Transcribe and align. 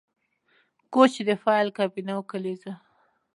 کوچ 0.93 1.13
د 1.27 1.29
فایل 1.43 1.67
کابینه 1.77 2.13
او 2.17 2.21
کلیزه 2.31 2.73